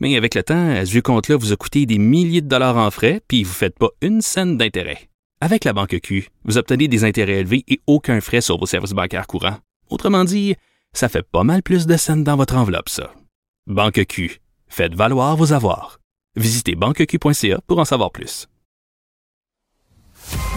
Mais 0.00 0.16
avec 0.16 0.34
le 0.34 0.42
temps, 0.42 0.84
ce 0.84 0.90
vieux 0.90 1.02
compte-là 1.02 1.36
vous 1.36 1.52
a 1.52 1.56
coûté 1.56 1.84
des 1.84 1.98
milliers 1.98 2.40
de 2.40 2.48
dollars 2.48 2.78
en 2.78 2.90
frais, 2.90 3.20
puis 3.28 3.44
vous 3.44 3.50
ne 3.50 3.54
faites 3.54 3.78
pas 3.78 3.90
une 4.00 4.22
scène 4.22 4.56
d'intérêt. 4.56 5.10
Avec 5.42 5.64
la 5.64 5.72
banque 5.72 5.98
Q, 6.02 6.28
vous 6.44 6.58
obtenez 6.58 6.88
des 6.88 7.04
intérêts 7.04 7.40
élevés 7.40 7.64
et 7.68 7.80
aucun 7.86 8.20
frais 8.20 8.40
sur 8.40 8.58
vos 8.58 8.66
services 8.66 8.92
bancaires 8.92 9.26
courants. 9.26 9.58
Autrement 9.90 10.24
dit, 10.24 10.54
ça 10.92 11.08
fait 11.08 11.22
pas 11.22 11.44
mal 11.44 11.62
plus 11.62 11.86
de 11.86 11.96
scènes 11.96 12.24
dans 12.24 12.36
votre 12.36 12.56
enveloppe, 12.56 12.88
ça. 12.88 13.12
Banque 13.66 14.04
Q, 14.06 14.40
faites 14.68 14.94
valoir 14.94 15.36
vos 15.36 15.52
avoirs. 15.52 16.00
Visitez 16.36 16.74
banqueq.ca 16.74 17.60
pour 17.66 17.78
en 17.78 17.84
savoir 17.84 18.10
plus. 18.10 18.48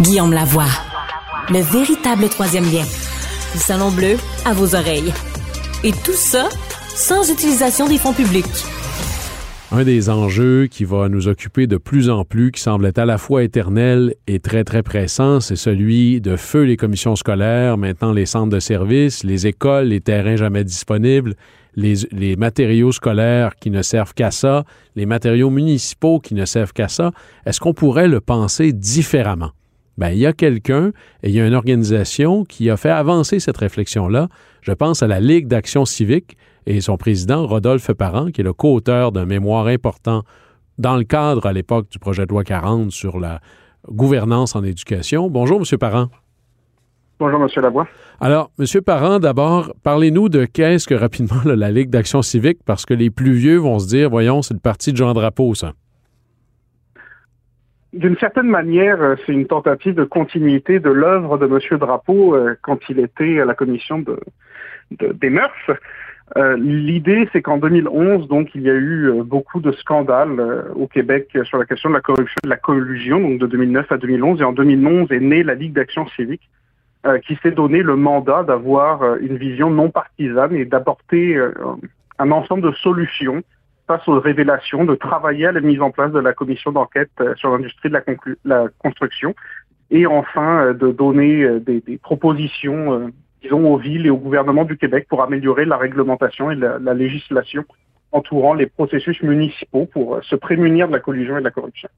Guillaume 0.01 0.33
Lavoie, 0.33 0.69
le 1.49 1.59
véritable 1.59 2.29
troisième 2.29 2.65
lien. 2.65 2.85
Du 3.53 3.59
Salon 3.59 3.91
Bleu 3.91 4.17
à 4.45 4.53
vos 4.53 4.75
oreilles. 4.75 5.13
Et 5.83 5.91
tout 5.91 6.13
ça 6.13 6.49
sans 6.95 7.29
utilisation 7.31 7.87
des 7.87 7.97
fonds 7.97 8.13
publics. 8.13 8.45
Un 9.75 9.85
des 9.85 10.11
enjeux 10.11 10.67
qui 10.67 10.85
va 10.85 11.09
nous 11.09 11.27
occuper 11.27 11.65
de 11.65 11.77
plus 11.77 12.11
en 12.11 12.25
plus, 12.25 12.51
qui 12.51 12.61
semble 12.61 12.85
être 12.85 12.99
à 12.99 13.07
la 13.07 13.17
fois 13.17 13.41
éternel 13.41 14.13
et 14.27 14.39
très, 14.39 14.63
très 14.63 14.83
pressant, 14.83 15.39
c'est 15.39 15.55
celui 15.55 16.21
de 16.21 16.35
feu 16.35 16.61
les 16.61 16.77
commissions 16.77 17.15
scolaires, 17.15 17.75
maintenant 17.75 18.11
les 18.11 18.27
centres 18.27 18.53
de 18.53 18.59
services, 18.59 19.23
les 19.23 19.47
écoles, 19.47 19.85
les 19.85 19.99
terrains 19.99 20.35
jamais 20.35 20.63
disponibles, 20.63 21.33
les, 21.75 22.35
matériaux 22.35 22.91
scolaires 22.91 23.55
qui 23.55 23.71
ne 23.71 23.81
servent 23.81 24.13
qu'à 24.13 24.29
ça, 24.29 24.63
les 24.95 25.07
matériaux 25.07 25.49
municipaux 25.49 26.19
qui 26.19 26.35
ne 26.35 26.45
servent 26.45 26.73
qu'à 26.73 26.87
ça. 26.87 27.11
Est-ce 27.47 27.59
qu'on 27.59 27.73
pourrait 27.73 28.07
le 28.07 28.21
penser 28.21 28.73
différemment? 28.73 29.53
Ben, 29.97 30.09
il 30.09 30.19
y 30.19 30.27
a 30.27 30.33
quelqu'un 30.33 30.91
et 31.23 31.29
il 31.29 31.33
y 31.33 31.41
a 31.41 31.47
une 31.47 31.55
organisation 31.55 32.45
qui 32.45 32.69
a 32.69 32.77
fait 32.77 32.91
avancer 32.91 33.39
cette 33.39 33.57
réflexion-là. 33.57 34.29
Je 34.61 34.71
pense 34.71 35.01
à 35.01 35.07
la 35.07 35.19
Ligue 35.19 35.47
d'action 35.47 35.83
civique 35.85 36.37
et 36.65 36.81
son 36.81 36.97
président, 36.97 37.45
Rodolphe 37.45 37.91
Parent, 37.93 38.27
qui 38.27 38.41
est 38.41 38.43
le 38.43 38.53
co-auteur 38.53 39.11
d'un 39.11 39.25
mémoire 39.25 39.67
important 39.67 40.23
dans 40.77 40.97
le 40.97 41.03
cadre 41.03 41.45
à 41.45 41.53
l'époque 41.53 41.89
du 41.89 41.99
projet 41.99 42.25
de 42.25 42.31
loi 42.31 42.43
40 42.43 42.91
sur 42.91 43.19
la 43.19 43.39
gouvernance 43.89 44.55
en 44.55 44.63
éducation. 44.63 45.29
Bonjour, 45.29 45.59
M. 45.59 45.77
Parent. 45.77 46.07
Bonjour, 47.19 47.41
M. 47.41 47.47
Lavoie. 47.61 47.87
Alors, 48.19 48.51
M. 48.59 48.81
Parent, 48.81 49.19
d'abord, 49.19 49.73
parlez-nous 49.83 50.29
de 50.29 50.45
qu'est-ce 50.45 50.87
que 50.87 50.95
rapidement 50.95 51.41
là, 51.45 51.55
la 51.55 51.71
Ligue 51.71 51.89
d'action 51.89 52.21
civique, 52.21 52.59
parce 52.65 52.85
que 52.85 52.93
les 52.93 53.09
plus 53.09 53.33
vieux 53.33 53.57
vont 53.57 53.79
se 53.79 53.87
dire, 53.87 54.09
voyons, 54.09 54.41
c'est 54.41 54.53
le 54.53 54.59
parti 54.59 54.91
de 54.91 54.97
Jean 54.97 55.13
Drapeau, 55.13 55.53
ça. 55.55 55.73
D'une 57.93 58.17
certaine 58.17 58.47
manière, 58.47 58.99
euh, 59.01 59.15
c'est 59.23 59.33
une 59.33 59.45
tentative 59.45 59.93
de 59.93 60.03
continuité 60.03 60.79
de 60.79 60.89
l'œuvre 60.89 61.37
de 61.37 61.45
M. 61.45 61.77
Drapeau 61.77 62.35
euh, 62.35 62.55
quand 62.63 62.79
il 62.89 62.99
était 62.99 63.39
à 63.39 63.45
la 63.45 63.53
commission 63.53 63.99
de, 63.99 64.19
de 64.99 65.13
des 65.13 65.29
mœurs. 65.29 65.51
Euh, 66.37 66.57
L'idée, 66.57 67.29
c'est 67.31 67.41
qu'en 67.41 67.57
2011, 67.57 68.27
donc, 68.27 68.49
il 68.55 68.61
y 68.61 68.69
a 68.69 68.73
eu 68.73 69.09
euh, 69.09 69.23
beaucoup 69.23 69.59
de 69.59 69.71
scandales 69.73 70.39
euh, 70.39 70.63
au 70.75 70.87
Québec 70.87 71.37
sur 71.43 71.57
la 71.57 71.65
question 71.65 71.89
de 71.89 71.95
la 71.95 72.01
corruption, 72.01 72.39
de 72.43 72.49
la 72.49 72.57
collusion, 72.57 73.19
donc 73.19 73.39
de 73.39 73.47
2009 73.47 73.91
à 73.91 73.97
2011. 73.97 74.41
Et 74.41 74.43
en 74.43 74.53
2011 74.53 75.11
est 75.11 75.19
née 75.19 75.43
la 75.43 75.53
Ligue 75.53 75.73
d'action 75.73 76.07
civique, 76.09 76.49
qui 77.27 77.37
s'est 77.43 77.51
donné 77.51 77.83
le 77.83 77.97
mandat 77.97 78.43
d'avoir 78.43 79.17
une 79.17 79.35
vision 79.35 79.69
non 79.69 79.89
partisane 79.89 80.55
et 80.55 80.63
d'apporter 80.63 81.37
un 82.17 82.31
ensemble 82.31 82.61
de 82.61 82.71
solutions 82.77 83.43
face 83.87 84.07
aux 84.07 84.21
révélations, 84.21 84.85
de 84.85 84.95
travailler 84.95 85.47
à 85.47 85.51
la 85.51 85.59
mise 85.59 85.81
en 85.81 85.91
place 85.91 86.13
de 86.13 86.19
la 86.19 86.31
commission 86.31 86.71
d'enquête 86.71 87.11
sur 87.35 87.51
l'industrie 87.51 87.89
de 87.89 87.99
la, 88.45 88.67
construction 88.79 89.35
et 89.91 90.07
enfin 90.07 90.71
de 90.71 90.93
donner 90.93 91.59
des 91.59 91.99
propositions 92.01 93.11
disons, 93.43 93.71
aux 93.71 93.77
villes 93.77 94.05
et 94.05 94.09
au 94.09 94.17
gouvernement 94.17 94.65
du 94.65 94.77
Québec 94.77 95.05
pour 95.09 95.21
améliorer 95.21 95.65
la 95.65 95.77
réglementation 95.77 96.49
et 96.49 96.55
la, 96.55 96.79
la 96.79 96.93
législation 96.93 97.63
entourant 98.11 98.53
les 98.53 98.67
processus 98.67 99.21
municipaux 99.21 99.85
pour 99.91 100.15
euh, 100.15 100.21
se 100.21 100.35
prémunir 100.35 100.87
de 100.87 100.93
la 100.93 100.99
collusion 100.99 101.35
et 101.37 101.39
de 101.39 101.45
la 101.45 101.51
corruption. 101.51 101.89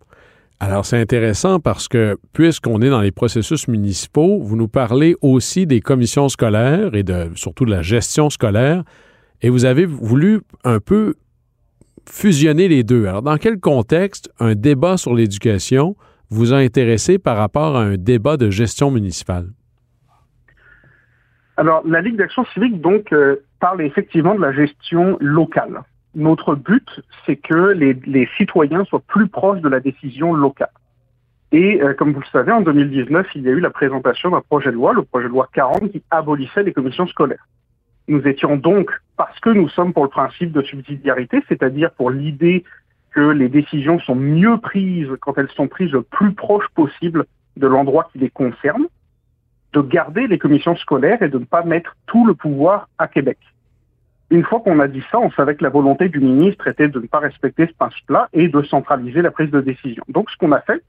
Alors, 0.61 0.85
c'est 0.85 0.99
intéressant 0.99 1.59
parce 1.59 1.89
que, 1.89 2.17
puisqu'on 2.31 2.81
est 2.81 2.89
dans 2.89 3.01
les 3.01 3.11
processus 3.11 3.67
municipaux, 3.67 4.39
vous 4.41 4.55
nous 4.55 4.69
parlez 4.69 5.15
aussi 5.21 5.67
des 5.67 5.81
commissions 5.81 6.29
scolaires 6.29 6.95
et 6.95 7.03
de, 7.03 7.29
surtout 7.35 7.65
de 7.65 7.71
la 7.71 7.81
gestion 7.81 8.29
scolaire, 8.29 8.83
et 9.41 9.49
vous 9.49 9.65
avez 9.65 9.85
voulu 9.85 10.41
un 10.63 10.79
peu 10.79 11.15
fusionner 12.09 12.69
les 12.69 12.83
deux. 12.83 13.07
Alors, 13.07 13.21
dans 13.21 13.37
quel 13.37 13.59
contexte 13.59 14.29
un 14.39 14.55
débat 14.55 14.95
sur 14.95 15.13
l'éducation 15.13 15.97
vous 16.29 16.53
a 16.53 16.57
intéressé 16.57 17.19
par 17.19 17.35
rapport 17.35 17.75
à 17.75 17.83
un 17.83 17.97
débat 17.97 18.37
de 18.37 18.49
gestion 18.49 18.91
municipale? 18.91 19.49
Alors, 21.57 21.83
la 21.85 22.01
Ligue 22.01 22.17
d'action 22.17 22.45
civique, 22.45 22.81
donc, 22.81 23.13
euh, 23.13 23.37
parle 23.59 23.81
effectivement 23.81 24.35
de 24.35 24.41
la 24.41 24.51
gestion 24.51 25.17
locale. 25.21 25.81
Notre 26.13 26.55
but, 26.55 26.87
c'est 27.25 27.37
que 27.37 27.71
les, 27.71 28.29
citoyens 28.37 28.83
soient 28.85 29.01
plus 29.05 29.27
proches 29.27 29.61
de 29.61 29.69
la 29.69 29.79
décision 29.79 30.33
locale. 30.33 30.69
Et 31.51 31.81
euh, 31.81 31.93
comme 31.93 32.11
vous 32.11 32.19
le 32.19 32.25
savez, 32.31 32.51
en 32.51 32.61
2019, 32.61 33.27
il 33.35 33.43
y 33.43 33.47
a 33.47 33.51
eu 33.51 33.59
la 33.59 33.69
présentation 33.69 34.31
d'un 34.31 34.41
projet 34.41 34.71
de 34.71 34.75
loi, 34.75 34.93
le 34.93 35.03
projet 35.03 35.27
de 35.27 35.31
loi 35.31 35.47
40, 35.53 35.91
qui 35.91 36.03
abolissait 36.11 36.63
les 36.63 36.73
commissions 36.73 37.07
scolaires. 37.07 37.47
Nous 38.07 38.21
étions 38.27 38.57
donc, 38.57 38.91
parce 39.17 39.39
que 39.39 39.49
nous 39.49 39.69
sommes 39.69 39.93
pour 39.93 40.03
le 40.03 40.09
principe 40.09 40.51
de 40.51 40.61
subsidiarité, 40.61 41.41
c'est-à-dire 41.47 41.91
pour 41.91 42.09
l'idée 42.09 42.63
que 43.11 43.29
les 43.29 43.47
décisions 43.47 43.99
sont 43.99 44.15
mieux 44.15 44.57
prises 44.57 45.09
quand 45.21 45.37
elles 45.37 45.49
sont 45.55 45.67
prises 45.67 45.91
le 45.91 46.01
plus 46.01 46.33
proche 46.33 46.67
possible 46.75 47.25
de 47.55 47.67
l'endroit 47.67 48.09
qui 48.11 48.19
les 48.19 48.29
concerne, 48.29 48.87
de 49.75 49.81
garder 49.81 50.27
les 50.27 50.37
commissions 50.37 50.75
scolaires 50.77 51.21
et 51.21 51.27
de 51.27 51.37
ne 51.37 51.43
pas 51.43 51.63
mettre 51.63 51.95
tout 52.07 52.25
le 52.25 52.33
pouvoir 52.33 52.87
à 52.97 53.07
Québec. 53.07 53.37
Une 54.31 54.43
fois 54.43 54.61
qu'on 54.61 54.79
a 54.79 54.87
dit 54.87 55.03
ça, 55.11 55.19
on 55.19 55.29
savait 55.31 55.55
que 55.55 55.63
la 55.63 55.69
volonté 55.69 56.07
du 56.07 56.19
ministre 56.19 56.67
était 56.67 56.87
de 56.87 56.99
ne 56.99 57.07
pas 57.07 57.19
respecter 57.19 57.67
ce 57.67 57.73
principe-là 57.73 58.29
et 58.33 58.47
de 58.47 58.61
centraliser 58.63 59.21
la 59.21 59.31
prise 59.31 59.51
de 59.51 59.61
décision. 59.61 60.03
Donc 60.07 60.31
ce 60.31 60.37
qu'on 60.37 60.53
a 60.53 60.61
fait, 60.61 60.81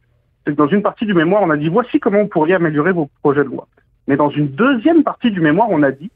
c'est 0.45 0.53
que 0.53 0.57
dans 0.57 0.69
une 0.69 0.83
partie 0.83 1.05
du 1.05 1.15
mémoire, 1.15 1.43
on 1.43 1.51
a 1.51 1.57
dit 1.57 1.69
voici 1.69 1.99
comment 1.99 2.23
vous 2.23 2.29
pourriez 2.29 2.55
améliorer 2.55 2.93
vos 2.93 3.11
projets 3.23 3.45
de 3.45 3.49
loi. 3.49 3.67
Mais 4.07 4.17
dans 4.17 4.31
une 4.31 4.49
deuxième 4.49 5.03
partie 5.03 5.33
du 5.33 5.41
mémoire, 5.41 5.69
on 5.71 5.83
a 5.83 5.91
dit 5.91 6.11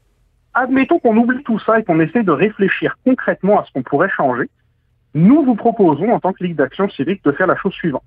admettons 0.53 0.99
qu'on 0.99 1.17
oublie 1.17 1.43
tout 1.43 1.59
ça 1.59 1.77
et 1.77 1.83
qu'on 1.83 1.99
essaie 1.99 2.23
de 2.23 2.31
réfléchir 2.31 2.97
concrètement 3.05 3.59
à 3.59 3.65
ce 3.65 3.71
qu'on 3.73 3.83
pourrait 3.83 4.09
changer. 4.09 4.49
Nous 5.13 5.43
vous 5.43 5.55
proposons, 5.55 6.11
en 6.11 6.21
tant 6.21 6.31
que 6.31 6.43
Ligue 6.43 6.55
d'action 6.55 6.89
civique, 6.89 7.23
de 7.25 7.33
faire 7.33 7.47
la 7.47 7.57
chose 7.57 7.73
suivante. 7.73 8.03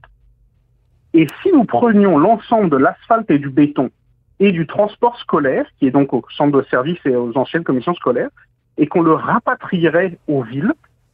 Et 1.13 1.27
si 1.43 1.53
nous 1.53 1.65
prenions 1.65 2.19
l'ensemble 2.19 2.71
de 2.71 2.79
l'asphalte 2.79 3.31
et 3.31 3.39
du 3.39 3.51
béton 3.51 3.91
et 4.41 4.53
du 4.53 4.67
transport 4.67 5.19
scolaire, 5.19 5.67
qui 5.79 5.87
est 5.87 5.91
donc 5.91 6.13
au 6.13 6.25
centre 6.37 6.59
de 6.59 6.67
service 6.69 6.99
et 7.05 7.15
aux 7.15 7.37
anciennes 7.37 7.65
commissions 7.65 7.95
scolaires, 7.95 8.31
et 8.77 8.87
qu'on 8.87 9.03
le 9.03 9.13
rapatrierait 9.13 10.19
aux 10.27 10.43
villes, 10.43 10.73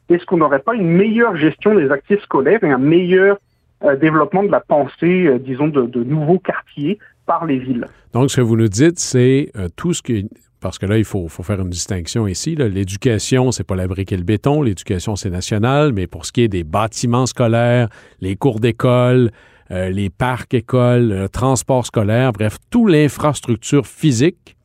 est-ce 0.08 0.24
qu'on 0.24 0.38
n'aurait 0.38 0.60
pas 0.60 0.74
une 0.74 0.88
meilleure 0.88 1.36
gestion 1.36 1.74
des 1.74 1.90
actifs 1.90 2.22
scolaires 2.22 2.62
et 2.64 2.70
un 2.70 2.78
meilleur 2.78 3.38
euh, 3.84 3.96
développement 3.96 4.42
de 4.42 4.50
la 4.50 4.60
pensée, 4.60 5.26
euh, 5.26 5.38
disons, 5.38 5.68
de, 5.68 6.02
nouveaux 6.02 6.38
quartiers 6.38 6.98
par 7.26 7.46
les 7.46 7.58
villes? 7.58 7.86
Donc, 8.12 8.30
ce 8.30 8.36
que 8.36 8.40
vous 8.40 8.56
nous 8.56 8.68
dites, 8.68 8.98
c'est 8.98 9.50
euh, 9.56 9.68
tout 9.76 9.94
ce 9.94 10.02
qui 10.02 10.28
parce 10.60 10.78
que 10.78 10.84
là, 10.84 10.98
il 10.98 11.04
faut, 11.04 11.26
faut 11.28 11.42
faire 11.42 11.60
une 11.60 11.70
distinction 11.70 12.26
ici. 12.26 12.54
L'éducation, 12.54 13.50
c'est 13.50 13.64
pas 13.64 13.76
la 13.76 13.86
brique 13.86 14.12
et 14.12 14.16
le 14.18 14.24
béton. 14.24 14.60
L'éducation, 14.60 15.16
c'est 15.16 15.30
national. 15.30 15.94
Mais 15.94 16.06
pour 16.06 16.26
ce 16.26 16.32
qui 16.32 16.42
est 16.42 16.48
des 16.48 16.64
bâtiments 16.64 17.24
scolaires, 17.24 17.88
les 18.20 18.36
cours 18.36 18.60
d'école, 18.60 19.30
euh, 19.70 19.90
les 19.90 20.10
parcs, 20.10 20.52
écoles, 20.54 21.08
le 21.08 21.28
transport 21.28 21.86
scolaire, 21.86 22.32
bref, 22.32 22.56
toute 22.70 22.90
l'infrastructure 22.90 23.86
physique 23.86 24.56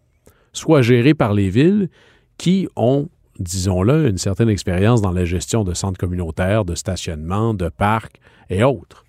soit 0.51 0.81
gérée 0.81 1.13
par 1.13 1.33
les 1.33 1.49
villes 1.49 1.89
qui 2.37 2.67
ont, 2.75 3.09
disons-le, 3.39 4.07
une 4.07 4.17
certaine 4.17 4.49
expérience 4.49 5.01
dans 5.01 5.11
la 5.11 5.25
gestion 5.25 5.63
de 5.63 5.73
centres 5.73 5.99
communautaires, 5.99 6.65
de 6.65 6.75
stationnement, 6.75 7.53
de 7.53 7.69
parcs 7.69 8.19
et 8.49 8.63
autres. 8.63 9.05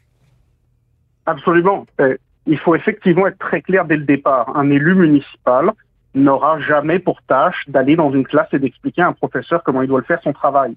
Absolument. 1.24 1.86
Euh, 2.00 2.16
il 2.46 2.58
faut 2.58 2.74
effectivement 2.74 3.26
être 3.26 3.38
très 3.38 3.62
clair 3.62 3.84
dès 3.84 3.96
le 3.96 4.04
départ. 4.04 4.56
Un 4.56 4.70
élu 4.70 4.94
municipal 4.94 5.72
n'aura 6.14 6.60
jamais 6.60 6.98
pour 6.98 7.20
tâche 7.22 7.64
d'aller 7.68 7.96
dans 7.96 8.12
une 8.12 8.24
classe 8.24 8.48
et 8.52 8.58
d'expliquer 8.58 9.02
à 9.02 9.08
un 9.08 9.12
professeur 9.12 9.62
comment 9.62 9.82
il 9.82 9.88
doit 9.88 10.02
faire 10.02 10.20
son 10.22 10.32
travail. 10.32 10.76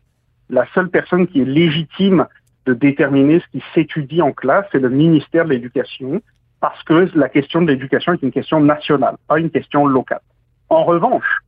La 0.49 0.65
seule 0.73 0.89
personne 0.89 1.27
qui 1.27 1.41
est 1.41 1.45
légitime 1.45 2.25
de 2.69 2.75
déterminer 2.75 3.39
ce 3.39 3.47
qui 3.57 3.63
s'étudie 3.73 4.21
en 4.21 4.31
classe, 4.31 4.65
c'est 4.71 4.79
le 4.79 4.89
ministère 4.89 5.45
de 5.45 5.49
l'Éducation, 5.49 6.21
parce 6.59 6.81
que 6.83 7.09
la 7.15 7.27
question 7.27 7.63
de 7.63 7.71
l'éducation 7.71 8.13
est 8.13 8.21
une 8.21 8.31
question 8.31 8.59
nationale, 8.59 9.15
pas 9.27 9.39
une 9.39 9.49
question 9.49 9.87
locale. 9.87 10.21
En 10.69 10.83
revanche, 10.83 11.39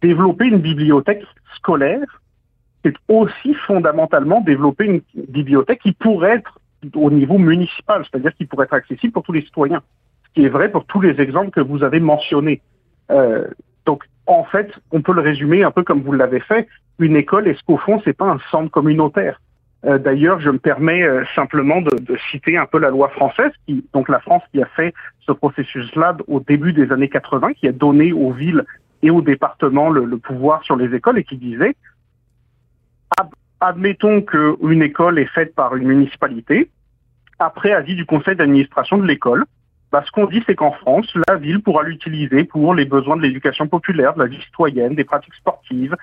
développer 0.00 0.46
une 0.46 0.58
bibliothèque 0.58 1.24
scolaire, 1.56 2.22
c'est 2.82 2.94
aussi 3.08 3.52
fondamentalement 3.66 4.40
développer 4.40 4.86
une 4.86 5.02
bibliothèque 5.28 5.82
qui 5.82 5.92
pourrait 5.92 6.36
être 6.36 6.58
au 6.94 7.10
niveau 7.10 7.36
municipal, 7.36 8.06
c'est-à-dire 8.10 8.34
qu'il 8.34 8.48
pourrait 8.48 8.64
être 8.64 8.72
accessible 8.72 9.12
pour 9.12 9.24
tous 9.24 9.32
les 9.32 9.42
citoyens, 9.42 9.82
ce 10.24 10.32
qui 10.32 10.46
est 10.46 10.48
vrai 10.48 10.70
pour 10.70 10.86
tous 10.86 11.02
les 11.02 11.20
exemples 11.20 11.50
que 11.50 11.60
vous 11.60 11.82
avez 11.82 12.00
mentionnés. 12.00 12.62
Euh, 13.10 13.46
donc, 13.84 14.04
en 14.24 14.44
fait, 14.44 14.72
on 14.90 15.02
peut 15.02 15.12
le 15.12 15.20
résumer 15.20 15.64
un 15.64 15.70
peu 15.70 15.82
comme 15.82 16.00
vous 16.00 16.12
l'avez 16.12 16.40
fait. 16.40 16.66
Une 16.98 17.16
école, 17.16 17.46
est-ce 17.46 17.62
qu'au 17.64 17.76
fond, 17.76 18.00
c'est 18.04 18.16
pas 18.16 18.30
un 18.30 18.38
centre 18.50 18.70
communautaire? 18.70 19.38
Euh, 19.86 19.98
D'ailleurs, 19.98 20.40
je 20.40 20.50
me 20.50 20.58
permets 20.58 21.02
euh, 21.02 21.24
simplement 21.34 21.80
de, 21.80 22.16
citer 22.30 22.56
un 22.56 22.66
peu 22.66 22.78
la 22.78 22.90
loi 22.90 23.08
française, 23.08 23.52
qui, 23.66 23.84
donc 23.92 24.08
la 24.08 24.20
France 24.20 24.42
qui 24.52 24.62
a 24.62 24.66
fait 24.66 24.94
ce 25.26 25.32
processus-là 25.32 26.16
au 26.28 26.40
début 26.40 26.72
des 26.72 26.92
années 26.92 27.08
80, 27.08 27.54
qui 27.54 27.68
a 27.68 27.72
donné 27.72 28.12
aux 28.12 28.32
villes 28.32 28.64
et 29.02 29.10
aux 29.10 29.22
départements 29.22 29.90
le, 29.90 30.18
pouvoir 30.18 30.62
sur 30.64 30.76
les 30.76 30.94
écoles 30.94 31.18
et 31.18 31.24
qui 31.24 31.36
disait 31.36 31.74
admettons 33.60 34.22
qu'une 34.22 34.82
école 34.82 35.18
est 35.18 35.26
faite 35.26 35.54
par 35.54 35.76
une 35.76 35.86
municipalité, 35.86 36.70
après 37.38 37.72
avis 37.72 37.94
du 37.94 38.06
conseil 38.06 38.34
d'administration 38.34 38.96
de 38.96 39.06
l'école, 39.06 39.44
bah, 39.92 40.02
ce 40.06 40.10
qu'on 40.12 40.26
dit, 40.26 40.42
c'est 40.46 40.54
qu'en 40.54 40.72
France, 40.72 41.12
la 41.28 41.36
ville 41.36 41.62
pourra 41.62 41.82
l'utiliser 41.82 42.44
pour 42.44 42.74
les 42.74 42.84
besoins 42.84 43.16
de 43.16 43.22
l'éducation 43.22 43.66
populaire, 43.66 44.14
de 44.14 44.20
la 44.20 44.26
vie 44.26 44.40
citoyenne, 44.40 44.94
des 44.94 45.04
pratiques 45.04 45.34
sportives, 45.34 45.96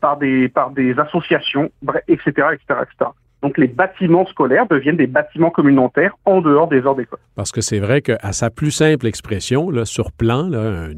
par 0.00 0.16
des, 0.16 0.48
par 0.48 0.70
des 0.70 0.98
associations, 0.98 1.70
etc., 2.08 2.48
etc., 2.52 2.80
etc. 2.82 3.10
Donc 3.44 3.58
les 3.58 3.68
bâtiments 3.68 4.24
scolaires 4.24 4.66
deviennent 4.66 4.96
des 4.96 5.06
bâtiments 5.06 5.50
communautaires 5.50 6.16
en 6.24 6.40
dehors 6.40 6.66
des 6.66 6.78
heures 6.78 6.96
d'école. 6.96 7.18
Parce 7.34 7.52
que 7.52 7.60
c'est 7.60 7.78
vrai 7.78 8.00
qu'à 8.00 8.32
sa 8.32 8.48
plus 8.48 8.70
simple 8.70 9.06
expression, 9.06 9.68
là, 9.68 9.84
sur 9.84 10.12
plan, 10.12 10.48
là, 10.48 10.88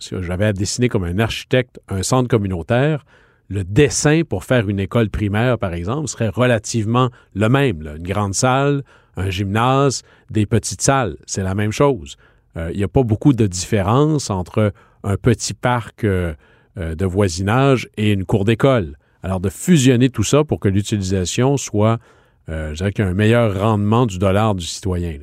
si 0.00 0.16
j'avais 0.20 0.46
à 0.46 0.52
dessiner 0.52 0.88
comme 0.88 1.04
un 1.04 1.20
architecte 1.20 1.80
un 1.88 2.02
centre 2.02 2.28
communautaire, 2.28 3.04
le 3.48 3.62
dessin 3.62 4.22
pour 4.28 4.42
faire 4.42 4.68
une 4.68 4.80
école 4.80 5.08
primaire, 5.08 5.56
par 5.56 5.72
exemple, 5.72 6.08
serait 6.08 6.30
relativement 6.30 7.10
le 7.32 7.48
même. 7.48 7.88
Une 7.96 8.02
grande 8.02 8.34
salle, 8.34 8.82
un 9.16 9.30
gymnase, 9.30 10.02
des 10.30 10.46
petites 10.46 10.82
salles, 10.82 11.14
c'est 11.26 11.44
la 11.44 11.54
même 11.54 11.70
chose. 11.70 12.16
Euh, 12.56 12.70
il 12.72 12.78
n'y 12.78 12.84
a 12.84 12.88
pas 12.88 13.04
beaucoup 13.04 13.34
de 13.34 13.46
différence 13.46 14.30
entre 14.30 14.72
un 15.04 15.16
petit 15.16 15.54
parc 15.54 16.02
euh, 16.02 16.34
euh, 16.76 16.96
de 16.96 17.06
voisinage 17.06 17.88
et 17.96 18.10
une 18.10 18.24
cour 18.24 18.44
d'école. 18.44 18.96
Alors, 19.24 19.40
de 19.40 19.48
fusionner 19.48 20.10
tout 20.10 20.22
ça 20.22 20.44
pour 20.44 20.60
que 20.60 20.68
l'utilisation 20.68 21.56
soit, 21.56 21.98
je 22.46 22.74
dirais 22.74 22.92
un 22.98 23.14
meilleur 23.14 23.58
rendement 23.58 24.04
du 24.04 24.18
dollar 24.18 24.54
du 24.54 24.66
citoyen. 24.66 25.14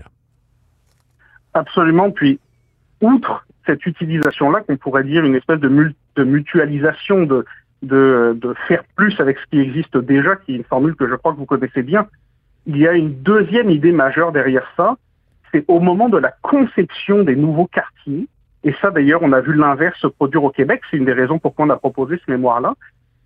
Absolument. 1.54 2.10
Puis, 2.10 2.40
outre 3.02 3.46
cette 3.68 3.86
utilisation-là, 3.86 4.62
qu'on 4.62 4.78
pourrait 4.78 5.04
dire 5.04 5.24
une 5.24 5.36
espèce 5.36 5.60
de, 5.60 6.24
mutualisation, 6.24 7.28
de, 7.28 7.46
de, 7.84 8.56
faire 8.68 8.84
plus 8.96 9.20
avec 9.20 9.38
ce 9.38 9.46
qui 9.52 9.60
existe 9.60 9.96
déjà, 9.98 10.36
qui 10.36 10.54
est 10.54 10.58
une 10.58 10.64
formule 10.64 10.96
que 10.96 11.08
je 11.08 11.14
crois 11.14 11.34
que 11.34 11.38
vous 11.38 11.46
connaissez 11.46 11.84
bien, 11.84 12.08
il 12.66 12.78
y 12.78 12.88
a 12.88 12.94
une 12.94 13.14
deuxième 13.22 13.70
idée 13.70 13.92
majeure 13.92 14.32
derrière 14.32 14.66
ça, 14.76 14.98
c'est 15.52 15.64
au 15.68 15.80
moment 15.80 16.10
de 16.10 16.18
la 16.18 16.34
conception 16.42 17.24
des 17.24 17.36
nouveaux 17.36 17.68
quartiers, 17.68 18.28
et 18.64 18.74
ça 18.82 18.92
d'ailleurs 18.92 19.22
on 19.24 19.32
a 19.32 19.42
vu 19.42 19.54
l'inverse 19.54 20.00
se 20.00 20.08
produire 20.08 20.44
au 20.44 20.52
Québec, 20.52 20.82
c'est 20.90 20.98
une 20.98 21.06
des 21.06 21.14
raisons 21.14 21.40
pourquoi 21.40 21.66
on 21.66 21.70
a 21.70 21.78
proposé 21.78 22.20
ce 22.26 22.32
mémoire-là, 22.32 22.76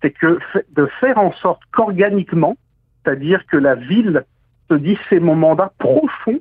c'est 0.06 0.12
que 0.12 0.38
de 0.74 0.86
faire 1.00 1.18
en 1.18 1.32
sorte 1.32 1.60
qu'organiquement, 1.72 2.56
c'est-à-dire 3.04 3.44
que 3.46 3.56
la 3.56 3.74
ville 3.74 4.24
se 4.70 4.74
dit 4.74 4.96
c'est 5.08 5.18
mon 5.18 5.34
mandat 5.34 5.72
profond 5.78 6.38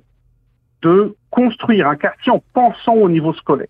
de 0.84 1.16
construire 1.32 1.88
un 1.88 1.96
quartier 1.96 2.32
en 2.32 2.44
pensant 2.54 2.94
au 2.94 3.10
niveau 3.10 3.34
scolaire. 3.34 3.68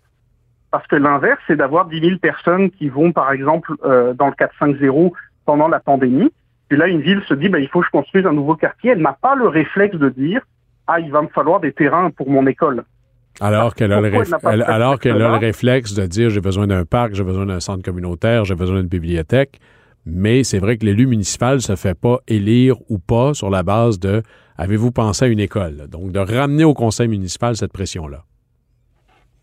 Parce 0.70 0.86
que 0.86 0.96
l'inverse, 0.96 1.40
c'est 1.46 1.56
d'avoir 1.56 1.86
10 1.86 2.00
000 2.00 2.18
personnes 2.18 2.70
qui 2.70 2.88
vont, 2.88 3.12
par 3.12 3.32
exemple, 3.32 3.72
euh, 3.84 4.12
dans 4.12 4.26
le 4.26 4.32
4-5-0 4.32 5.12
pendant 5.46 5.68
la 5.68 5.80
pandémie, 5.80 6.30
et 6.70 6.76
là, 6.76 6.88
une 6.88 7.00
ville 7.00 7.22
se 7.28 7.34
dit, 7.34 7.48
bah, 7.48 7.60
il 7.60 7.68
faut 7.68 7.80
que 7.80 7.86
je 7.86 7.92
construise 7.92 8.26
un 8.26 8.32
nouveau 8.32 8.56
quartier. 8.56 8.90
Elle 8.90 9.00
n'a 9.00 9.16
pas 9.18 9.36
le 9.36 9.46
réflexe 9.46 9.96
de 9.96 10.08
dire, 10.08 10.42
ah, 10.88 11.00
il 11.00 11.10
va 11.10 11.22
me 11.22 11.28
falloir 11.28 11.60
des 11.60 11.72
terrains 11.72 12.10
pour 12.10 12.28
mon 12.28 12.46
école. 12.46 12.84
Alors 13.40 13.74
qu'elle 13.74 13.92
a, 13.92 14.00
le, 14.00 14.70
alors 14.70 14.98
qu'elle 14.98 15.22
a 15.22 15.28
le 15.28 15.36
réflexe 15.36 15.94
de 15.94 16.06
dire, 16.06 16.30
j'ai 16.30 16.40
besoin 16.40 16.66
d'un 16.66 16.84
parc, 16.84 17.14
j'ai 17.14 17.22
besoin 17.22 17.46
d'un 17.46 17.60
centre 17.60 17.82
communautaire, 17.82 18.44
j'ai 18.44 18.54
besoin 18.54 18.80
d'une 18.80 18.88
bibliothèque. 18.88 19.60
Mais 20.06 20.44
c'est 20.44 20.60
vrai 20.60 20.78
que 20.78 20.86
l'élu 20.86 21.06
municipal 21.06 21.56
ne 21.56 21.60
se 21.60 21.74
fait 21.74 21.98
pas 21.98 22.20
élire 22.28 22.76
ou 22.88 22.98
pas 22.98 23.34
sur 23.34 23.50
la 23.50 23.64
base 23.64 23.98
de 23.98 24.22
avez-vous 24.56 24.92
pensé 24.92 25.24
à 25.24 25.28
une 25.28 25.40
école? 25.40 25.88
Donc, 25.88 26.12
de 26.12 26.20
ramener 26.20 26.64
au 26.64 26.74
conseil 26.74 27.08
municipal 27.08 27.56
cette 27.56 27.72
pression-là. 27.72 28.22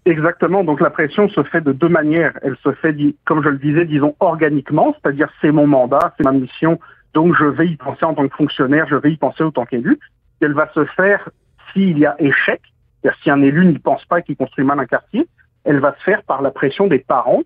Exactement. 0.06 0.64
Donc 0.64 0.82
la 0.82 0.90
pression 0.90 1.30
se 1.30 1.44
fait 1.44 1.62
de 1.62 1.72
deux 1.72 1.88
manières. 1.90 2.34
Elle 2.42 2.58
se 2.64 2.72
fait, 2.74 2.96
comme 3.26 3.44
je 3.44 3.50
le 3.50 3.58
disais, 3.58 3.86
disons 3.86 4.16
organiquement, 4.20 4.96
c'est-à-dire 5.02 5.30
c'est 5.42 5.52
mon 5.52 5.68
mandat, 5.68 6.14
c'est 6.18 6.24
ma 6.24 6.34
mission, 6.34 6.80
donc 7.14 7.36
je 7.38 7.46
vais 7.46 7.68
y 7.68 7.78
penser 7.78 8.04
en 8.04 8.14
tant 8.14 8.28
que 8.28 8.36
fonctionnaire, 8.36 8.86
je 8.90 8.96
vais 8.96 9.14
y 9.14 9.18
penser 9.18 9.44
en 9.44 9.52
tant 9.52 9.66
qu'élu. 9.66 10.00
Elle 10.42 10.54
va 10.54 10.70
se 10.74 10.84
faire 10.86 11.30
s'il 11.72 12.00
y 12.00 12.06
a 12.06 12.16
échec, 12.20 12.62
c'est-à-dire 13.02 13.20
si 13.24 13.30
un 13.30 13.42
élu 13.42 13.66
n'y 13.66 13.80
pense 13.80 14.04
pas 14.06 14.20
et 14.20 14.24
qu'il 14.24 14.36
construit 14.36 14.66
mal 14.66 14.80
un 14.80 14.86
quartier, 14.86 15.26
elle 15.64 15.80
va 15.80 15.96
se 15.98 16.04
faire 16.04 16.24
par 16.24 16.42
la 16.42 16.52
pression 16.52 16.88
des 16.88 17.00
parents 17.00 17.44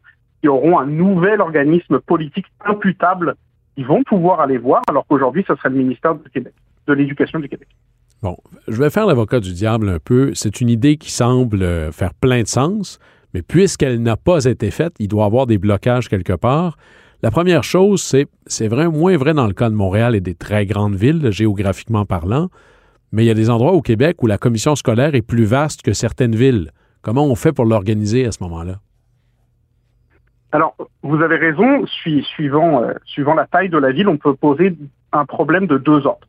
auront 0.50 0.80
un 0.80 0.86
nouvel 0.86 1.42
organisme 1.42 2.00
politique 2.00 2.46
imputable 2.66 3.36
qu'ils 3.76 3.86
vont 3.86 4.04
pouvoir 4.04 4.40
aller 4.40 4.58
voir, 4.58 4.82
alors 4.90 5.06
qu'aujourd'hui, 5.08 5.44
ce 5.48 5.56
serait 5.56 5.70
le 5.70 5.76
ministère 5.76 6.16
du 6.16 6.30
Québec, 6.30 6.54
de 6.88 6.94
l'Éducation 6.94 7.40
du 7.40 7.48
Québec. 7.48 7.68
Bon, 8.24 8.36
je 8.68 8.82
vais 8.82 8.90
faire 8.90 9.06
l'avocat 9.06 9.40
du 9.40 9.54
diable 9.54 9.90
un 9.90 10.00
peu. 10.00 10.32
C'est 10.34 10.60
une 10.60 10.70
idée 10.70 10.98
qui 10.98 11.12
semble 11.12 11.62
euh, 11.62 11.92
faire 11.92 12.16
plein 12.16 12.42
de 12.42 12.48
sens, 12.48 12.98
mais 13.34 13.44
puisqu'elle 13.44 14.02
n'a 14.02 14.18
pas 14.18 14.46
été 14.46 14.72
faite, 14.72 14.96
il 15.00 15.08
doit 15.08 15.24
y 15.24 15.28
avoir 15.28 15.46
des 15.46 15.60
blocages 15.60 16.10
quelque 16.10 16.34
part. 16.34 16.78
La 17.22 17.30
première 17.30 17.64
chose, 17.64 18.02
c'est, 18.02 18.28
c'est 18.48 18.68
vrai, 18.68 18.88
moins 18.88 19.18
vrai 19.18 19.34
dans 19.34 19.48
le 19.48 19.54
cas 19.54 19.70
de 19.70 19.76
Montréal 19.76 20.16
et 20.16 20.22
des 20.22 20.36
très 20.36 20.66
grandes 20.66 20.96
villes, 20.96 21.32
géographiquement 21.32 22.06
parlant, 22.06 22.50
mais 23.12 23.24
il 23.24 23.28
y 23.28 23.32
a 23.32 23.36
des 23.36 23.50
endroits 23.50 23.74
au 23.74 23.82
Québec 23.82 24.22
où 24.24 24.28
la 24.28 24.38
commission 24.38 24.76
scolaire 24.76 25.14
est 25.16 25.22
plus 25.22 25.46
vaste 25.46 25.82
que 25.82 25.94
certaines 25.94 26.36
villes. 26.36 26.72
Comment 27.02 27.26
on 27.26 27.36
fait 27.36 27.54
pour 27.54 27.66
l'organiser 27.66 28.26
à 28.26 28.32
ce 28.32 28.42
moment-là? 28.44 28.80
Alors, 30.52 30.76
vous 31.04 31.22
avez 31.22 31.36
raison, 31.36 31.86
suivant, 31.86 32.84
euh, 32.84 32.94
suivant 33.06 33.34
la 33.34 33.46
taille 33.48 33.70
de 33.70 33.78
la 33.78 33.92
ville, 33.92 34.08
on 34.08 34.18
peut 34.18 34.34
poser 34.34 34.76
un 35.12 35.26
problème 35.26 35.68
de 35.68 35.78
deux 35.78 36.06
ordres. 36.08 36.28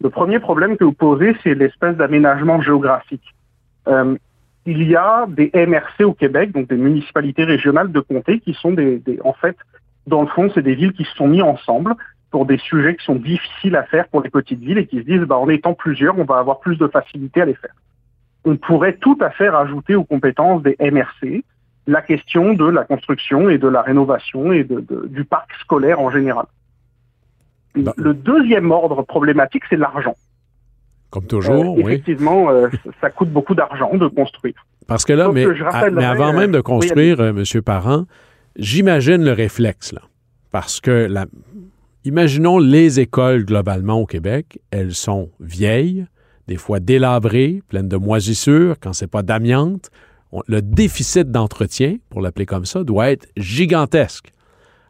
Le 0.00 0.10
premier 0.10 0.38
problème 0.38 0.76
que 0.76 0.84
vous 0.84 0.92
posez, 0.92 1.36
c'est 1.42 1.54
l'espèce 1.54 1.96
d'aménagement 1.96 2.60
géographique. 2.60 3.34
Euh, 3.88 4.16
il 4.64 4.82
y 4.82 4.96
a 4.96 5.26
des 5.28 5.50
MRC 5.54 6.04
au 6.04 6.12
Québec, 6.12 6.52
donc 6.52 6.68
des 6.68 6.76
municipalités 6.76 7.44
régionales 7.44 7.92
de 7.92 8.00
comté, 8.00 8.40
qui 8.40 8.52
sont 8.54 8.72
des, 8.72 8.98
des 8.98 9.20
en 9.24 9.32
fait, 9.32 9.56
dans 10.06 10.22
le 10.22 10.28
fond, 10.28 10.50
c'est 10.54 10.62
des 10.62 10.74
villes 10.74 10.92
qui 10.92 11.04
se 11.04 11.14
sont 11.14 11.28
mis 11.28 11.42
ensemble 11.42 11.94
pour 12.30 12.46
des 12.46 12.58
sujets 12.58 12.96
qui 12.96 13.04
sont 13.04 13.14
difficiles 13.14 13.76
à 13.76 13.84
faire 13.84 14.08
pour 14.08 14.22
les 14.22 14.30
petites 14.30 14.60
villes 14.60 14.78
et 14.78 14.86
qui 14.86 14.98
se 14.98 15.04
disent, 15.04 15.22
bah, 15.22 15.36
en 15.36 15.48
étant 15.48 15.74
plusieurs, 15.74 16.18
on 16.18 16.24
va 16.24 16.38
avoir 16.38 16.60
plus 16.60 16.76
de 16.76 16.88
facilité 16.88 17.42
à 17.42 17.44
les 17.44 17.54
faire. 17.54 17.74
On 18.44 18.56
pourrait 18.56 18.96
tout 18.96 19.18
à 19.20 19.30
fait 19.30 19.48
rajouter 19.48 19.94
aux 19.94 20.04
compétences 20.04 20.62
des 20.62 20.76
MRC 20.80 21.44
la 21.86 22.02
question 22.02 22.54
de 22.54 22.64
la 22.64 22.84
construction 22.84 23.48
et 23.48 23.58
de 23.58 23.68
la 23.68 23.82
rénovation 23.82 24.52
et 24.52 24.64
de, 24.64 24.84
du 25.06 25.24
parc 25.24 25.50
scolaire 25.60 26.00
en 26.00 26.10
général. 26.10 26.46
Bah. 27.76 27.92
Le 27.96 28.14
deuxième 28.14 28.70
ordre 28.70 29.02
problématique, 29.02 29.62
c'est 29.68 29.76
l'argent. 29.76 30.14
Comme 31.10 31.26
toujours, 31.26 31.64
euh, 31.64 31.82
oui. 31.82 31.92
Effectivement, 31.92 32.50
euh, 32.50 32.68
ça 33.00 33.10
coûte 33.10 33.30
beaucoup 33.30 33.54
d'argent 33.54 33.94
de 33.94 34.08
construire. 34.08 34.66
Parce 34.86 35.04
que 35.04 35.12
là, 35.12 35.30
mais, 35.32 35.46
mais, 35.92 36.04
avant 36.04 36.32
même 36.32 36.52
de 36.52 36.60
construire, 36.60 37.20
M. 37.20 37.42
Parent, 37.64 38.04
J'imagine 38.58 39.22
le 39.22 39.32
réflexe, 39.32 39.92
là. 39.92 40.02
Parce 40.50 40.80
que, 40.80 41.06
la... 41.10 41.26
imaginons 42.04 42.58
les 42.58 43.00
écoles 43.00 43.44
globalement 43.44 44.00
au 44.00 44.06
Québec, 44.06 44.58
elles 44.70 44.94
sont 44.94 45.30
vieilles, 45.40 46.06
des 46.48 46.56
fois 46.56 46.80
délabrées, 46.80 47.62
pleines 47.68 47.88
de 47.88 47.96
moisissures, 47.96 48.76
quand 48.80 48.94
c'est 48.94 49.10
pas 49.10 49.22
d'amiante. 49.22 49.90
Le 50.48 50.60
déficit 50.60 51.30
d'entretien, 51.30 51.96
pour 52.10 52.20
l'appeler 52.20 52.46
comme 52.46 52.66
ça, 52.66 52.84
doit 52.84 53.10
être 53.10 53.28
gigantesque. 53.36 54.32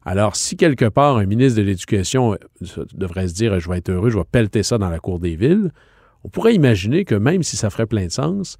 Alors, 0.04 0.36
si 0.36 0.56
quelque 0.56 0.84
part 0.84 1.16
un 1.16 1.26
ministre 1.26 1.60
de 1.60 1.66
l'Éducation 1.66 2.34
euh, 2.34 2.84
devrait 2.94 3.28
se 3.28 3.34
dire 3.34 3.58
je 3.58 3.68
vais 3.68 3.78
être 3.78 3.90
heureux, 3.90 4.08
je 4.10 4.18
vais 4.18 4.24
pelleter 4.24 4.62
ça 4.62 4.78
dans 4.78 4.88
la 4.88 5.00
cour 5.00 5.18
des 5.18 5.34
villes, 5.34 5.72
on 6.22 6.28
pourrait 6.28 6.54
imaginer 6.54 7.04
que 7.04 7.16
même 7.16 7.42
si 7.42 7.56
ça 7.56 7.70
ferait 7.70 7.86
plein 7.86 8.06
de 8.06 8.12
sens, 8.12 8.56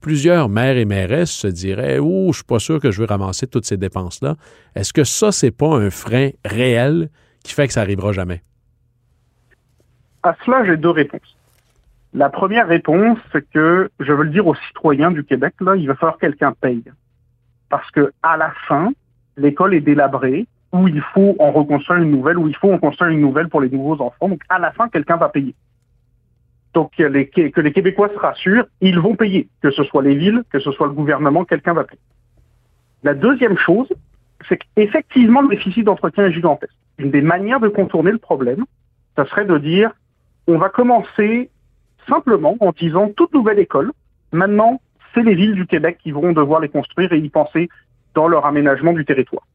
plusieurs 0.00 0.50
maires 0.50 0.76
et 0.76 0.84
mairesses 0.84 1.30
se 1.30 1.46
diraient 1.46 1.98
Oh, 1.98 2.28
je 2.32 2.36
suis 2.36 2.44
pas 2.44 2.58
sûr 2.58 2.78
que 2.78 2.90
je 2.90 3.00
vais 3.00 3.06
ramasser 3.06 3.46
toutes 3.46 3.64
ces 3.64 3.78
dépenses-là. 3.78 4.36
Est-ce 4.74 4.92
que 4.92 5.04
ça, 5.04 5.32
c'est 5.32 5.50
pas 5.50 5.74
un 5.74 5.88
frein 5.88 6.30
réel 6.44 7.08
qui 7.42 7.54
fait 7.54 7.66
que 7.66 7.72
ça 7.72 7.80
n'arrivera 7.80 8.12
jamais? 8.12 8.42
À 10.22 10.36
cela, 10.44 10.64
j'ai 10.66 10.76
deux 10.76 10.90
réponses. 10.90 11.31
La 12.14 12.28
première 12.28 12.68
réponse, 12.68 13.18
c'est 13.32 13.48
que 13.50 13.90
je 13.98 14.12
veux 14.12 14.24
le 14.24 14.30
dire 14.30 14.46
aux 14.46 14.54
citoyens 14.54 15.10
du 15.10 15.24
Québec, 15.24 15.54
là, 15.60 15.76
il 15.76 15.86
va 15.86 15.94
falloir 15.94 16.16
que 16.16 16.26
quelqu'un 16.26 16.52
paye. 16.52 16.84
Parce 17.70 17.90
que 17.90 18.12
à 18.22 18.36
la 18.36 18.52
fin, 18.68 18.92
l'école 19.36 19.74
est 19.74 19.80
délabrée, 19.80 20.46
ou 20.72 20.88
il 20.88 21.00
faut 21.00 21.36
en 21.38 21.50
reconstruire 21.52 22.02
une 22.02 22.10
nouvelle, 22.10 22.38
ou 22.38 22.48
il 22.48 22.56
faut 22.56 22.72
en 22.72 22.78
construire 22.78 23.10
une 23.12 23.20
nouvelle 23.20 23.48
pour 23.48 23.60
les 23.60 23.70
nouveaux 23.70 24.00
enfants. 24.02 24.28
Donc 24.28 24.42
à 24.48 24.58
la 24.58 24.72
fin, 24.72 24.88
quelqu'un 24.88 25.16
va 25.16 25.30
payer. 25.30 25.54
Donc 26.74 26.92
que 26.96 27.02
les 27.04 27.72
Québécois 27.72 28.08
se 28.08 28.18
rassurent, 28.18 28.66
ils 28.80 28.98
vont 28.98 29.14
payer, 29.14 29.48
que 29.62 29.70
ce 29.70 29.84
soit 29.84 30.02
les 30.02 30.14
villes, 30.14 30.42
que 30.50 30.58
ce 30.58 30.70
soit 30.72 30.86
le 30.86 30.94
gouvernement, 30.94 31.44
quelqu'un 31.44 31.74
va 31.74 31.84
payer. 31.84 32.00
La 33.02 33.14
deuxième 33.14 33.58
chose, 33.58 33.88
c'est 34.48 34.58
qu'effectivement, 34.74 35.42
le 35.42 35.48
déficit 35.48 35.84
d'entretien 35.84 36.26
est 36.26 36.32
gigantesque. 36.32 36.74
Une 36.98 37.10
des 37.10 37.22
manières 37.22 37.60
de 37.60 37.68
contourner 37.68 38.12
le 38.12 38.18
problème, 38.18 38.64
ça 39.16 39.26
serait 39.26 39.44
de 39.44 39.58
dire, 39.58 39.92
on 40.46 40.58
va 40.58 40.68
commencer 40.68 41.50
simplement 42.08 42.56
en 42.60 42.72
disant 42.72 43.10
toute 43.16 43.32
nouvelle 43.34 43.58
école, 43.58 43.92
maintenant, 44.32 44.80
c'est 45.14 45.22
les 45.22 45.34
villes 45.34 45.54
du 45.54 45.66
Québec 45.66 45.98
qui 46.02 46.10
vont 46.10 46.32
devoir 46.32 46.60
les 46.60 46.68
construire 46.68 47.12
et 47.12 47.18
y 47.18 47.28
penser 47.28 47.68
dans 48.14 48.28
leur 48.28 48.46
aménagement 48.46 48.92
du 48.92 49.04
territoire. 49.04 49.46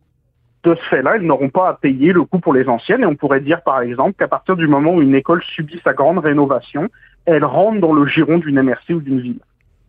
De 0.64 0.76
ce 0.76 0.90
fait-là, 0.90 1.18
ils 1.18 1.26
n'auront 1.26 1.50
pas 1.50 1.70
à 1.70 1.74
payer 1.74 2.12
le 2.12 2.24
coût 2.24 2.40
pour 2.40 2.54
les 2.54 2.68
anciennes 2.68 3.04
et 3.04 3.06
on 3.06 3.16
pourrait 3.16 3.42
dire 3.42 3.62
par 3.62 3.82
exemple 3.82 4.14
qu'à 4.18 4.28
partir 4.28 4.56
du 4.56 4.68
moment 4.68 4.96
où 4.96 5.02
une 5.02 5.16
école 5.16 5.42
subit 5.44 5.80
sa 5.84 5.94
grande 5.94 6.20
rénovation, 6.20 6.90
elle 7.26 7.46
rentre 7.46 7.80
dans 7.80 7.94
le 7.94 8.06
giron 8.08 8.40
d'une 8.40 8.62
MRC 8.62 8.94
ou 8.94 9.00
d'une 9.00 9.20
ville. 9.20 9.40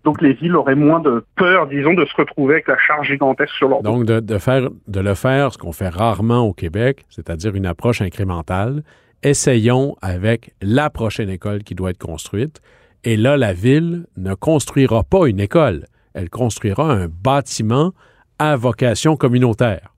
Donc 0.05 0.23
les 0.23 0.33
villes 0.33 0.57
auraient 0.57 0.75
moins 0.75 1.00
de 1.00 1.25
peur, 1.37 1.67
disons, 1.67 1.95
de 1.95 2.05
se 2.05 2.15
retrouver 2.17 2.55
avec 2.55 2.69
la 2.69 2.79
charge 2.79 3.09
gigantesque 3.09 3.53
sur 3.55 3.69
leur 3.69 3.83
dos. 3.83 3.91
Donc 3.91 4.05
de, 4.05 4.38
faire, 4.38 4.69
de 4.87 5.00
le 5.00 5.15
faire, 5.15 5.53
ce 5.53 5.59
qu'on 5.59 5.73
fait 5.73 5.88
rarement 5.88 6.41
au 6.41 6.53
Québec, 6.53 7.05
c'est-à-dire 7.11 7.55
une 7.55 7.67
approche 7.67 8.00
incrémentale. 8.00 8.83
Essayons 9.22 9.96
avec 10.00 10.54
la 10.62 10.90
prochaine 10.90 11.28
école 11.28 11.64
qui 11.64 11.75
doit 11.75 11.90
être 11.90 11.98
construite. 11.98 12.60
Et 13.04 13.16
là, 13.16 13.37
la 13.37 13.52
ville 13.52 14.06
ne 14.16 14.34
construira 14.34 15.02
pas 15.02 15.26
une 15.26 15.40
école. 15.40 15.87
Elle 16.14 16.30
construira 16.30 16.90
un 16.90 17.08
bâtiment 17.08 17.92
à 18.38 18.56
vocation 18.56 19.16
communautaire 19.16 19.94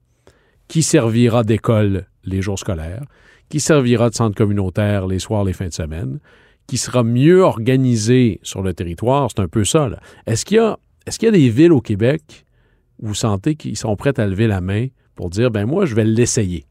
qui 0.67 0.83
servira 0.83 1.43
d'école 1.43 2.07
les 2.23 2.41
jours 2.41 2.57
scolaires, 2.57 3.03
qui 3.49 3.59
servira 3.59 4.09
de 4.09 4.15
centre 4.15 4.35
communautaire 4.35 5.05
les 5.05 5.19
soirs, 5.19 5.43
les 5.43 5.53
fins 5.53 5.67
de 5.67 5.73
semaine, 5.73 6.19
qui 6.65 6.77
sera 6.77 7.03
mieux 7.03 7.41
organisé 7.41 8.39
sur 8.43 8.61
le 8.61 8.73
territoire. 8.73 9.29
C'est 9.29 9.41
un 9.41 9.47
peu 9.47 9.65
ça. 9.65 9.89
Est-ce 10.25 10.45
qu'il 10.45 10.57
y, 10.57 11.27
a, 11.27 11.31
des 11.31 11.49
villes 11.49 11.73
au 11.73 11.81
Québec 11.81 12.45
où 12.99 13.07
vous 13.07 13.15
sentez 13.15 13.55
qu'ils 13.55 13.77
sont 13.77 13.95
prêts 13.95 14.17
à 14.19 14.25
lever 14.25 14.47
la 14.47 14.61
main 14.61 14.87
pour 15.15 15.29
dire, 15.29 15.51
ben 15.51 15.65
moi, 15.65 15.85
je 15.85 15.93
vais 15.93 16.05
l'essayer? 16.05 16.65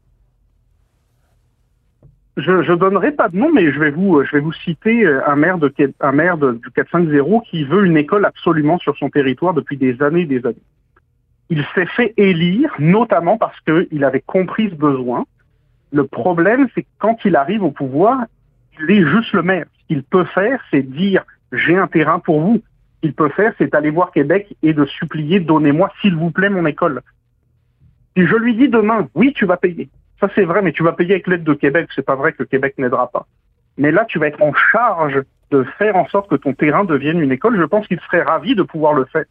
Je 2.41 2.71
ne 2.71 2.75
donnerai 2.75 3.11
pas 3.11 3.29
de 3.29 3.37
nom, 3.37 3.51
mais 3.51 3.71
je 3.71 3.79
vais 3.79 3.91
vous, 3.91 4.53
citer 4.63 5.05
euh, 5.05 5.21
un 5.27 5.35
maire, 5.35 5.57
de, 5.57 5.73
un 5.99 6.11
maire 6.11 6.37
de, 6.37 6.53
du 6.53 6.71
450 6.71 7.43
qui 7.45 7.63
veut 7.63 7.85
une 7.85 7.97
école 7.97 8.25
absolument 8.25 8.77
sur 8.79 8.97
son 8.97 9.09
territoire 9.09 9.53
depuis 9.53 9.77
des 9.77 10.01
années 10.01 10.21
et 10.21 10.25
des 10.25 10.45
années. 10.45 10.55
Il 11.49 11.65
s'est 11.75 11.85
fait 11.85 12.13
élire, 12.17 12.73
notamment 12.79 13.37
parce 13.37 13.59
qu'il 13.61 14.03
avait 14.03 14.21
compris 14.21 14.69
ce 14.69 14.75
besoin. 14.75 15.25
Le 15.91 16.07
problème, 16.07 16.67
c'est 16.73 16.83
que 16.83 16.87
quand 16.99 17.17
il 17.25 17.35
arrive 17.35 17.63
au 17.63 17.71
pouvoir, 17.71 18.25
il 18.79 18.91
est 18.91 19.05
juste 19.05 19.33
le 19.33 19.43
maire. 19.43 19.65
Ce 19.81 19.87
qu'il 19.87 20.03
peut 20.03 20.25
faire, 20.25 20.61
c'est 20.71 20.83
dire 20.83 21.25
j'ai 21.51 21.77
un 21.77 21.87
terrain 21.87 22.19
pour 22.19 22.39
vous. 22.39 22.61
Ce 22.95 23.01
qu'il 23.01 23.13
peut 23.13 23.29
faire, 23.29 23.53
c'est 23.57 23.75
aller 23.75 23.89
voir 23.89 24.11
Québec 24.11 24.55
et 24.63 24.73
de 24.73 24.85
supplier 24.85 25.39
donnez-moi 25.39 25.91
s'il 26.01 26.15
vous 26.15 26.31
plaît 26.31 26.49
mon 26.49 26.65
école. 26.65 27.01
Si 28.15 28.25
je 28.25 28.35
lui 28.35 28.55
dis 28.55 28.69
demain, 28.69 29.07
oui, 29.15 29.33
tu 29.33 29.45
vas 29.45 29.57
payer. 29.57 29.89
Ça 30.21 30.29
c'est 30.33 30.45
vrai, 30.45 30.61
mais 30.61 30.71
tu 30.71 30.83
vas 30.83 30.93
payer 30.93 31.15
avec 31.15 31.27
l'aide 31.27 31.43
de 31.43 31.53
Québec. 31.53 31.89
C'est 31.93 32.05
pas 32.05 32.15
vrai 32.15 32.31
que 32.31 32.43
Québec 32.43 32.75
n'aidera 32.77 33.11
pas. 33.11 33.27
Mais 33.77 33.91
là, 33.91 34.05
tu 34.05 34.19
vas 34.19 34.27
être 34.27 34.41
en 34.41 34.53
charge 34.53 35.21
de 35.49 35.63
faire 35.77 35.97
en 35.97 36.07
sorte 36.07 36.29
que 36.29 36.35
ton 36.35 36.53
terrain 36.53 36.85
devienne 36.85 37.19
une 37.19 37.31
école. 37.31 37.57
Je 37.59 37.65
pense 37.65 37.87
qu'il 37.87 37.99
serait 37.99 38.21
ravi 38.21 38.55
de 38.55 38.63
pouvoir 38.63 38.93
le 38.93 39.03
faire 39.05 39.25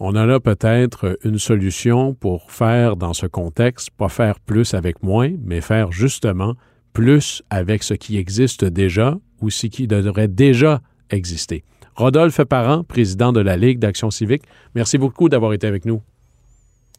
on 0.00 0.14
a 0.14 0.24
là 0.24 0.40
peut-être 0.40 1.18
une 1.24 1.38
solution 1.38 2.14
pour 2.14 2.50
faire 2.50 2.96
dans 2.96 3.12
ce 3.12 3.26
contexte, 3.26 3.90
pas 3.90 4.08
faire 4.08 4.40
plus 4.40 4.72
avec 4.72 5.02
moins, 5.02 5.30
mais 5.44 5.60
faire 5.60 5.92
justement 5.92 6.54
plus 6.94 7.42
avec 7.50 7.82
ce 7.82 7.92
qui 7.92 8.16
existe 8.16 8.64
déjà 8.64 9.16
ou 9.42 9.50
ce 9.50 9.66
qui 9.66 9.86
devrait 9.86 10.26
déjà 10.26 10.80
exister. 11.10 11.64
Rodolphe 11.94 12.42
Parent, 12.44 12.82
président 12.82 13.32
de 13.32 13.40
la 13.40 13.58
Ligue 13.58 13.78
d'Action 13.78 14.10
civique, 14.10 14.44
merci 14.74 14.96
beaucoup 14.96 15.28
d'avoir 15.28 15.52
été 15.52 15.66
avec 15.66 15.84
nous. 15.84 16.02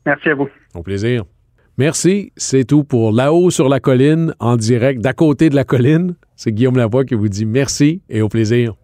Merci 0.05 0.29
à 0.29 0.35
vous. 0.35 0.49
Au 0.75 0.83
plaisir. 0.83 1.25
Merci, 1.77 2.31
c'est 2.35 2.65
tout 2.65 2.83
pour 2.83 3.11
Là-haut 3.11 3.49
sur 3.49 3.69
la 3.69 3.79
colline, 3.79 4.33
en 4.39 4.57
direct 4.57 5.01
d'à 5.01 5.13
côté 5.13 5.49
de 5.49 5.55
la 5.55 5.63
colline. 5.63 6.15
C'est 6.35 6.51
Guillaume 6.51 6.77
Lavoie 6.77 7.05
qui 7.05 7.15
vous 7.15 7.29
dit 7.29 7.45
merci 7.45 8.01
et 8.09 8.21
au 8.21 8.29
plaisir. 8.29 8.75